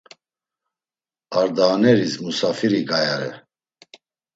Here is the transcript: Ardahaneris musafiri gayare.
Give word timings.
Ardahaneris 1.39 2.13
musafiri 2.23 2.79
gayare. 2.89 3.31